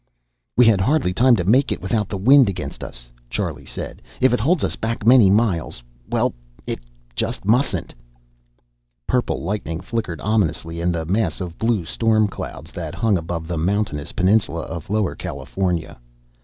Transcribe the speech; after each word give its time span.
"We 0.57 0.65
had 0.65 0.81
hardly 0.81 1.13
time 1.13 1.35
to 1.35 1.43
make 1.43 1.71
it, 1.71 1.79
without 1.79 2.09
the 2.09 2.17
wind 2.17 2.49
against 2.49 2.83
us," 2.83 3.07
Charlie 3.29 3.67
said. 3.67 4.01
"If 4.19 4.33
it 4.33 4.39
holds 4.39 4.63
us 4.63 4.75
back 4.75 5.05
many 5.05 5.29
miles 5.29 5.83
well, 6.09 6.33
it 6.65 6.79
just 7.15 7.45
mustn't!" 7.45 7.93
Purple 9.05 9.43
lightning 9.43 9.79
flickered 9.79 10.19
ominously 10.21 10.81
in 10.81 10.91
the 10.91 11.05
mass 11.05 11.39
of 11.39 11.59
blue 11.59 11.85
storm 11.85 12.27
clouds 12.29 12.71
that 12.71 12.95
hung 12.95 13.15
above 13.15 13.47
the 13.47 13.59
mountainous 13.59 14.11
peninsula 14.11 14.61
of 14.61 14.89
Lower 14.89 15.13
California. 15.13 15.99